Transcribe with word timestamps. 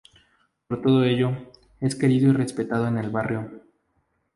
Por 0.67 0.81
todo 0.81 1.03
ello, 1.03 1.29
es 1.79 1.93
querido 1.93 2.31
y 2.31 2.33
respetado 2.33 2.87
en 2.87 2.97
el 2.97 3.11
barrio. 3.11 3.51